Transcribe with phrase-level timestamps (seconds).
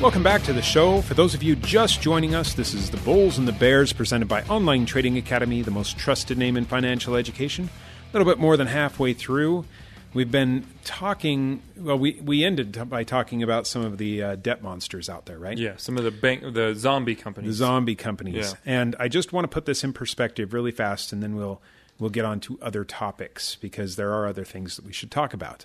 [0.00, 1.00] Welcome back to the show.
[1.00, 4.28] For those of you just joining us, this is The Bulls and the Bears presented
[4.28, 7.70] by Online Trading Academy, the most trusted name in financial education.
[8.10, 9.64] A little bit more than halfway through.
[10.12, 14.62] We've been talking, well, we, we ended by talking about some of the uh, debt
[14.62, 15.56] monsters out there, right?
[15.56, 17.52] Yeah, some of the bank, the zombie companies.
[17.52, 18.34] The zombie companies.
[18.52, 18.52] Yeah.
[18.66, 21.62] And I just want to put this in perspective really fast, and then we'll
[21.98, 25.32] we'll get on to other topics because there are other things that we should talk
[25.32, 25.64] about.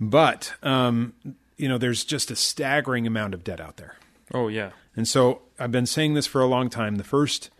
[0.00, 1.12] But um,
[1.56, 3.96] you know, there's just a staggering amount of debt out there.
[4.34, 6.96] oh yeah, And so I've been saying this for a long time.
[6.96, 7.50] The first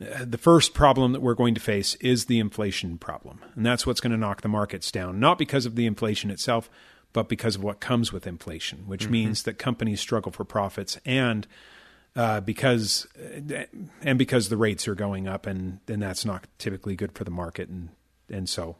[0.00, 3.40] uh, the first problem that we're going to face is the inflation problem.
[3.54, 6.70] And that's what's going to knock the markets down, not because of the inflation itself,
[7.12, 11.46] but because of what comes with inflation, which means that companies struggle for profits and
[12.16, 13.06] uh, because
[14.02, 17.30] and because the rates are going up and and that's not typically good for the
[17.30, 17.90] market and
[18.28, 18.76] and so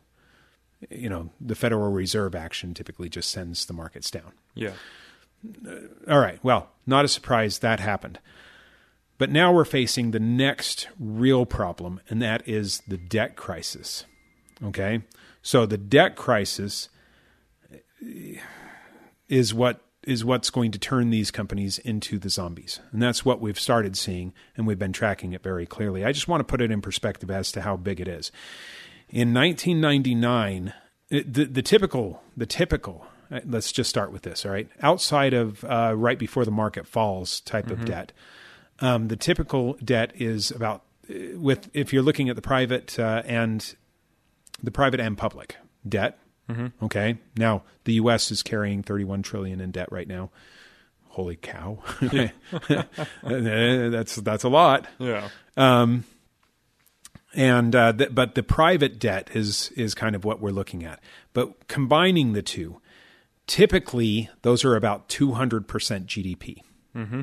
[0.89, 4.33] you know the Federal Reserve action typically just sends the markets down.
[4.55, 4.73] yeah,
[5.66, 5.75] uh,
[6.09, 6.39] All right.
[6.42, 8.19] Well, not a surprise that happened.
[9.19, 14.06] But now we're facing the next real problem, and that is the debt crisis.
[14.64, 15.03] Okay?
[15.42, 16.89] So the debt crisis
[18.03, 18.41] eh,
[19.28, 22.81] is what is what's going to turn these companies into the zombies.
[22.91, 26.06] And that's what we've started seeing and we've been tracking it very clearly.
[26.06, 28.33] I just want to put it in perspective as to how big it is.
[29.12, 30.72] In 1999,
[31.11, 34.69] it- the, the typical, the typical, uh, let's just start with this, all right?
[34.83, 38.12] Outside of uh, right before the market falls type of debt,
[38.80, 43.22] um, the typical debt is about, uh, with if you're looking at the private uh,
[43.27, 43.75] and
[44.62, 45.56] the private and public
[45.89, 46.19] debt.
[46.83, 47.17] Okay.
[47.36, 48.30] Now the U.S.
[48.33, 50.30] is carrying 31 trillion in debt right now.
[51.11, 51.78] Holy cow!
[53.22, 55.28] that's that's a lot yeah,
[57.34, 61.00] and uh, th- but the private debt is is kind of what we're looking at.
[61.33, 62.81] But combining the two,
[63.47, 66.62] typically those are about two hundred percent GDP.
[66.95, 67.23] Mm-hmm.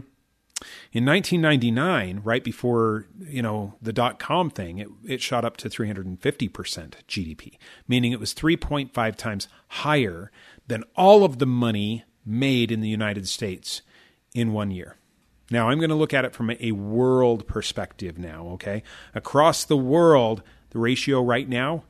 [0.92, 5.70] In 1999, right before you know the dot com thing, it, it shot up to
[5.70, 7.58] 350 percent GDP,
[7.88, 10.32] meaning it was 3.5 times higher
[10.68, 13.82] than all of the money made in the United States
[14.34, 14.97] in one year.
[15.50, 18.84] Now, I'm going to look at it from a world perspective now, okay?
[19.16, 21.84] Across the world, the ratio right now,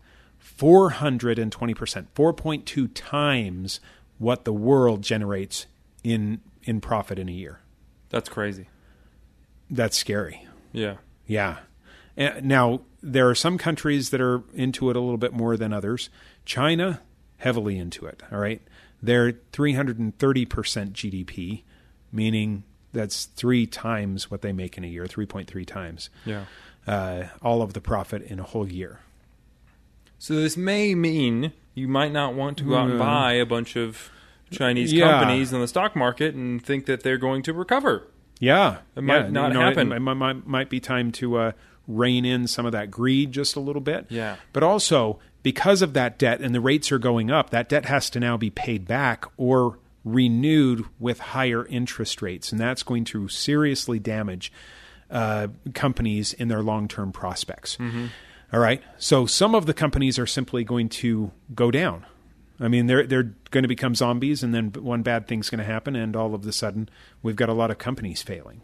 [0.57, 3.79] 420%, 4.2 times
[4.17, 5.67] what the world generates
[6.03, 7.61] in in profit in a year.
[8.09, 8.67] that's crazy.
[9.69, 10.45] That's scary.
[10.73, 11.57] Yeah, Yeah.
[12.41, 16.09] Now, there are some countries that are into it a little bit more than others.
[16.45, 17.01] China,
[17.37, 18.61] heavily into it, all right?
[19.01, 21.63] They're 330% GDP,
[22.11, 26.45] meaning that's three times what they make in a year, 3.3 times yeah.
[26.87, 28.99] uh, all of the profit in a whole year.
[30.19, 33.75] So this may mean you might not want to go out and buy a bunch
[33.75, 34.09] of
[34.49, 35.11] Chinese Yeah.
[35.11, 38.07] companies in the stock market and think that they're going to recover.
[38.39, 38.77] Yeah.
[38.95, 39.91] It might yeah, not you know, happen.
[39.91, 41.51] It, might, might, might be time to uh,
[41.87, 44.05] rein in some of that greed just a little bit.
[44.09, 44.37] Yeah.
[44.53, 48.09] But also, because of that debt and the rates are going up, that debt has
[48.11, 49.77] to now be paid back or
[50.13, 52.51] renewed with higher interest rates.
[52.51, 54.51] And that's going to seriously damage
[55.09, 57.77] uh, companies in their long term prospects.
[58.53, 58.81] All right.
[58.97, 62.05] So some of the companies are simply going to go down.
[62.59, 65.65] I mean, they're they're going to become zombies, and then one bad thing's going to
[65.65, 66.89] happen, and all of a sudden,
[67.21, 68.61] we've got a lot of companies failing.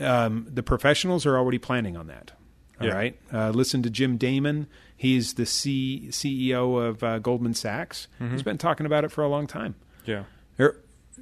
[0.00, 2.32] Um, the professionals are already planning on that.
[2.80, 2.94] All Yeah.
[2.94, 3.18] right.
[3.30, 4.68] Uh, listen to Jim Damon.
[4.96, 8.08] He's the C- CEO of uh, Goldman Sachs.
[8.30, 9.74] He's been talking about it for a long time.
[10.06, 10.24] Yeah.
[10.60, 10.76] Er,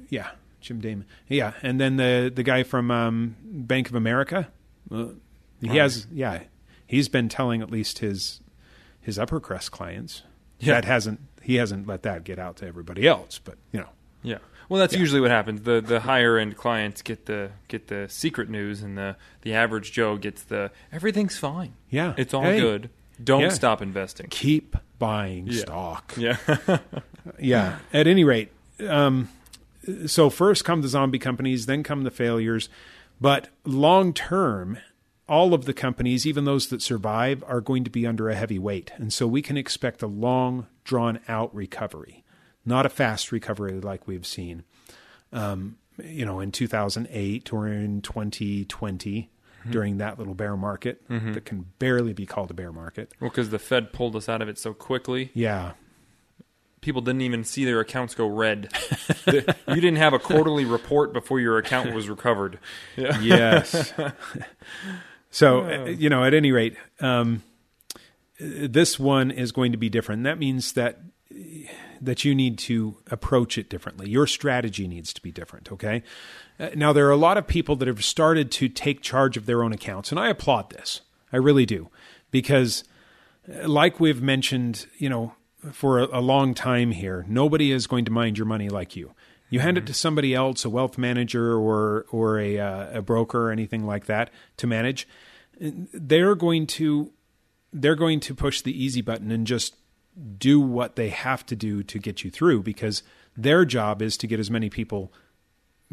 [0.09, 1.05] yeah, Jim Damon.
[1.27, 4.49] Yeah, and then the the guy from um, Bank of America.
[4.91, 5.05] Uh,
[5.61, 5.77] he Right.
[5.77, 6.43] has yeah,
[6.85, 8.41] he's been telling at least his
[9.01, 10.23] his upper crust clients.
[10.59, 10.73] Yeah.
[10.75, 13.89] That hasn't he hasn't let that get out to everybody else, but you know.
[14.21, 14.39] Yeah.
[14.67, 15.61] Well, that's usually what happens.
[15.61, 19.91] The the higher end clients get the get the secret news, and the the average
[19.93, 21.73] Joe gets the everything's fine.
[21.89, 22.13] Yeah.
[22.17, 22.59] It's all Hey.
[22.59, 22.89] good.
[23.23, 23.49] Don't Yeah.
[23.49, 24.27] stop investing.
[24.29, 25.59] Keep buying Yeah.
[25.61, 26.13] stock.
[26.17, 26.37] Yeah.
[27.39, 27.79] yeah.
[27.93, 28.51] At any rate,
[28.87, 29.29] um,
[30.05, 32.69] so first come the zombie companies, then come the failures,
[33.21, 34.77] but long term,
[35.27, 38.59] all of the companies, even those that survive, are going to be under a heavy
[38.59, 42.23] weight, and so we can expect a long, drawn out recovery,
[42.65, 44.63] not a fast recovery like we've seen.
[45.31, 49.29] Um, you know, in 2008 or in 2020,
[49.69, 53.11] during that little bear market that can barely be called a bear market.
[53.19, 55.73] well, because the Fed pulled us out of it so quickly, Yeah,
[56.81, 58.69] people didn't even see their accounts go red.
[59.25, 62.59] The- you didn't have a quarterly report before your account was recovered.
[62.95, 63.19] Yeah.
[63.19, 63.93] yes.
[65.29, 67.43] so, uh, you know, at any rate, um,
[68.39, 70.23] this one is going to be different.
[70.23, 70.99] That means that
[72.01, 74.09] that you need to approach it differently.
[74.09, 76.03] Your strategy needs to be different, okay?
[76.59, 79.45] Uh, now there are a lot of people that have started to take charge of
[79.45, 81.01] their own accounts and I applaud this.
[81.31, 81.89] I really do
[82.31, 82.83] because
[83.47, 85.33] uh, like we've mentioned, you know,
[85.71, 89.13] for a, a long time here, nobody is going to mind your money like you.
[89.49, 93.47] You hand it to somebody else, a wealth manager or or a uh, a broker
[93.47, 95.07] or anything like that to manage.
[95.59, 97.11] They're going to
[97.73, 99.75] they're going to push the easy button and just
[100.37, 103.03] do what they have to do to get you through because
[103.37, 105.13] their job is to get as many people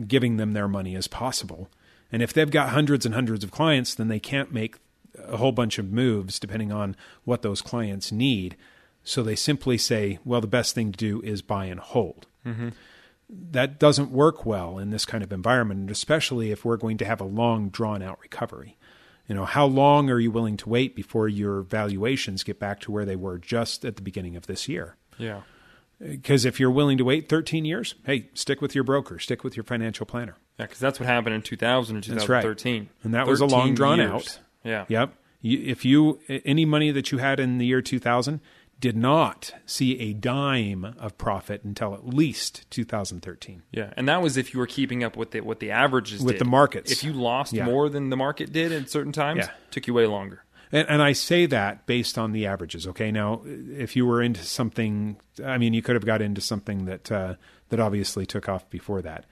[0.06, 1.70] giving them their money as possible.
[2.12, 4.76] And if they've got hundreds and hundreds of clients, then they can't make
[5.18, 8.56] a whole bunch of moves depending on what those clients need.
[9.06, 12.26] So they simply say, well, the best thing to do is buy and hold.
[12.44, 12.70] Mm-hmm
[13.28, 17.20] that doesn't work well in this kind of environment, especially if we're going to have
[17.20, 18.76] a long, drawn out recovery.
[19.28, 22.92] You know, how long are you willing to wait before your valuations get back to
[22.92, 24.96] where they were just at the beginning of this year?
[25.18, 25.40] Yeah.
[25.98, 29.56] Because if you're willing to wait 13 years, hey, stick with your broker, stick with
[29.56, 30.36] your financial planner.
[30.58, 32.80] Yeah, because that's what happened in 2000 and 2013.
[32.80, 32.88] Right.
[33.02, 34.10] And that was a long drawn years.
[34.10, 34.38] out.
[34.62, 34.84] Yeah.
[34.88, 35.14] Yep.
[35.42, 38.40] if you any money that you had in the year 2000,
[38.78, 43.62] did not see a dime of profit until at least 2013.
[43.72, 46.34] Yeah, and that was if you were keeping up with the, what the averages with
[46.34, 46.40] did.
[46.40, 46.92] the markets.
[46.92, 47.64] If you lost Yeah.
[47.64, 49.50] more than the market did at certain times, Yeah.
[49.70, 50.42] took you way longer.
[50.72, 52.86] And, and I say that based on the averages.
[52.88, 56.84] Okay, now if you were into something, I mean, you could have got into something
[56.86, 57.34] that uh,
[57.70, 59.24] that obviously took off before that.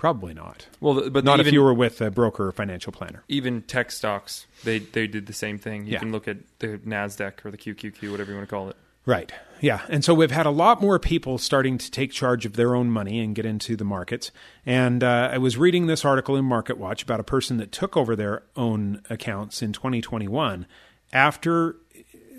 [0.00, 0.66] Probably not.
[0.80, 3.22] Well, but Not even, if you were with a broker or financial planner.
[3.28, 5.84] even tech stocks, they they did the same thing.
[5.84, 5.98] You Yeah.
[5.98, 8.76] can look at the Nasdaq or the QQQ, whatever you want to call it.
[9.04, 9.30] Right.
[9.60, 9.82] Yeah.
[9.90, 12.90] And so we've had a lot more people starting to take charge of their own
[12.90, 14.30] money and get into the markets.
[14.64, 17.94] And uh, I was reading this article in Market Watch about a person that took
[17.94, 20.66] over their own accounts in 2021
[21.12, 21.76] after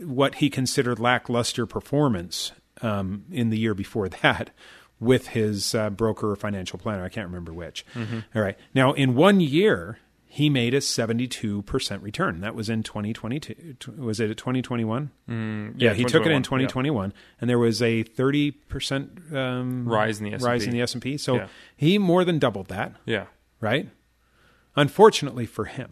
[0.03, 4.49] what he considered lackluster performance um, in the year before that
[5.01, 7.03] with his uh, broker or financial planner.
[7.03, 7.85] I can't remember which.
[8.33, 8.57] All right.
[8.73, 12.39] Now, in one year, he made a 72% return.
[12.39, 13.75] That was in 2022.
[13.97, 15.11] Was it 2021?
[15.29, 20.19] Mm, Yeah, he took it in 2021, 2021, and there was a 30% um, Rise
[20.19, 20.45] in the S&P.
[20.47, 21.17] rise in the S&P.
[21.17, 21.47] So Yeah.
[21.75, 23.13] he more than doubled that, Yeah.
[23.15, 23.25] yeah.
[23.59, 23.89] right?
[24.75, 25.91] Unfortunately for him.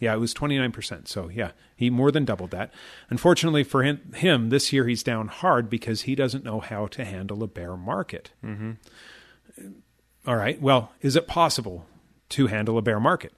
[0.00, 1.06] Yeah, it was 29%.
[1.06, 2.72] So yeah, he more than doubled that.
[3.10, 7.04] Unfortunately for him, him this year he's down hard because he doesn't know how to
[7.04, 8.30] handle a bear market.
[8.44, 8.72] Mm-hmm.
[10.26, 10.60] All right.
[10.60, 11.86] Well, is it possible
[12.30, 13.32] to handle a bear market?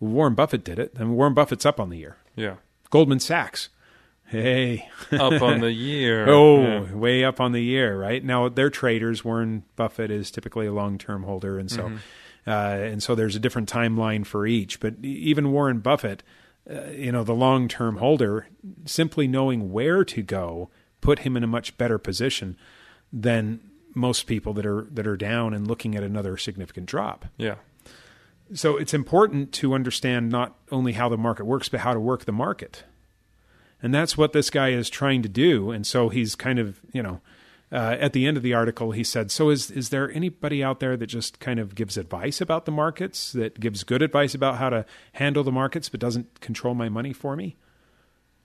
[0.00, 2.16] Warren Buffett did it, and Warren Buffett's up on the year.
[2.34, 2.56] Yeah.
[2.90, 3.70] Goldman Sachs.
[4.26, 4.88] Hey.
[5.12, 6.28] Up on the year.
[6.28, 6.94] Oh, Yeah.
[6.94, 8.22] way up on the year, right?
[8.22, 9.24] Now they're traders.
[9.24, 11.96] Warren Buffett is typically a long-term holder, and so Mm-hmm.
[12.46, 14.80] Uh, and so there's a different timeline for each.
[14.80, 16.22] But even Warren Buffett,
[16.70, 18.48] uh, you know, the long-term holder,
[18.84, 20.70] simply knowing where to go
[21.00, 22.56] put him in a much better position
[23.12, 23.60] than
[23.94, 27.24] most people that are that are down and looking at another significant drop.
[27.36, 27.56] Yeah.
[28.54, 32.26] So it's important to understand not only how the market works, but how to work
[32.26, 32.84] the market.
[33.82, 35.70] And that's what this guy is trying to do.
[35.70, 37.20] And so he's kind of, you know,
[37.72, 40.80] uh, at the end of the article, he said, "So is is there anybody out
[40.80, 44.58] there that just kind of gives advice about the markets, that gives good advice about
[44.58, 44.84] how to
[45.14, 47.56] handle the markets, but doesn't control my money for me?"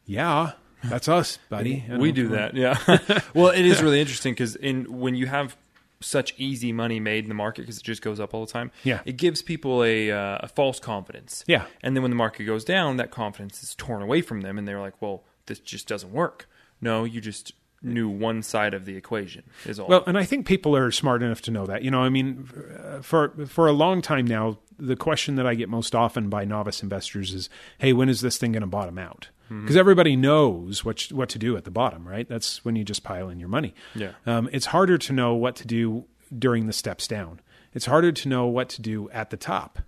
[0.06, 0.54] Yeah,
[0.84, 1.86] that's us, buddy.
[1.90, 2.78] We don't- do that yeah
[3.36, 5.56] well it is really interesting because in when you have
[6.04, 8.72] such easy money made in the market because it just goes up all the time
[8.84, 9.02] Yeah.
[9.06, 11.66] it gives people a, uh, a false confidence Yeah.
[11.84, 14.68] and then when the market goes down that confidence is torn away from them and
[14.68, 16.50] they're like well this just doesn't work
[16.82, 20.46] no you just knew one side of the equation is all Well, and I think
[20.46, 21.84] people are smart enough to know that.
[21.84, 22.50] You know, I mean,
[22.84, 26.46] uh, for for a long time now, the question that I get most often by
[26.46, 30.86] novice investors is, "Hey, when is this thing going to bottom out?" Because everybody knows
[30.86, 32.28] what what to do at the bottom, right?
[32.30, 33.74] That's when you just pile in your money.
[33.94, 34.12] Yeah.
[34.26, 36.06] Um, it's harder to know what to do
[36.38, 37.42] during the steps down.
[37.74, 39.80] It's harder to know what to do at the top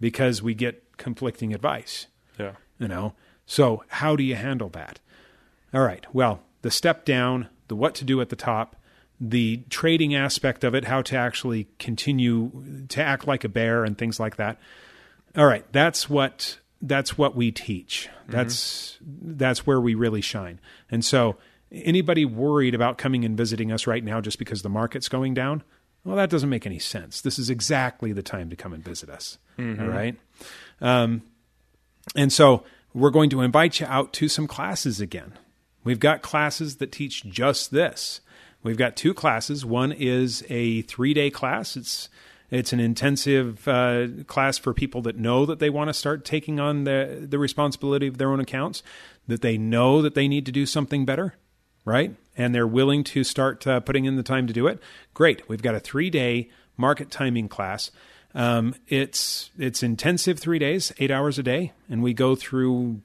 [0.00, 2.06] because we get conflicting advice
[2.38, 3.12] yeah you know
[3.44, 4.98] so how do you handle that
[5.74, 8.74] all right well the step down the what to do at the top
[9.20, 12.50] the trading aspect of it how to actually continue
[12.88, 14.58] to act like a bear and things like that.
[15.36, 18.08] All right that's what that's what we teach.
[18.26, 20.58] That's that's where we really shine.
[20.90, 21.36] And so
[21.70, 25.62] anybody worried about coming and visiting us right now just because the market's going down?
[26.02, 27.20] Well that doesn't make any sense.
[27.20, 29.38] This is exactly the time to come and visit us.
[29.80, 30.16] All right?
[30.80, 31.22] Um,
[32.16, 35.34] and so we're going to invite you out to some classes again.
[35.86, 38.20] We've got classes that teach just this.
[38.62, 39.64] We've got two classes.
[39.64, 41.76] One is a three day class.
[41.76, 42.10] It's
[42.50, 46.60] it's an intensive uh, class for people that know that they want to start taking
[46.60, 48.82] on the the responsibility of their own accounts,
[49.26, 51.34] that they know that they need to do something better,
[51.86, 52.14] right?
[52.36, 54.80] and they're willing to start uh, putting in the time to do it,
[55.14, 55.48] great.
[55.48, 57.90] We've got a three day market timing class.
[58.34, 63.00] Um, it's it's intensive three days, eight hours a day, and we go through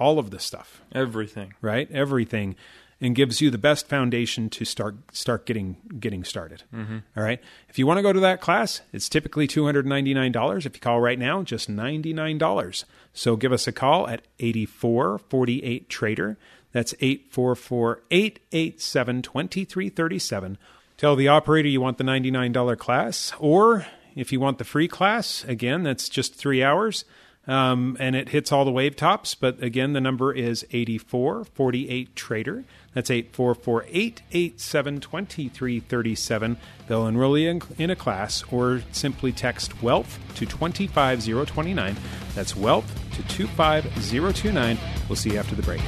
[0.00, 1.54] all of this stuff, Everything.
[1.60, 1.88] right?
[1.92, 2.56] Everything,
[3.00, 6.64] and gives you the best foundation to start start getting getting started.
[6.74, 6.98] Mm-hmm.
[7.16, 7.40] All right.
[7.68, 10.66] If you want to go to that class, it's typically two hundred ninety nine dollars.
[10.66, 12.84] If you call right now, just ninety nine dollars.
[13.12, 16.36] So give us a call at eighty four forty eight trader.
[16.72, 20.58] That's 844 887 2337.
[20.96, 25.42] Tell the operator you want the $99 class, or if you want the free class,
[25.44, 27.04] again, that's just three hours.
[27.46, 29.34] Um, and it hits all the wave tops.
[29.34, 32.64] But again, the number is 8448 Trader.
[32.94, 36.56] That's 844 887 2337.
[36.86, 41.96] They'll enroll you in, in a class or simply text wealth to 25029.
[42.34, 44.78] That's wealth to 25029.
[45.08, 45.80] We'll see you after the break.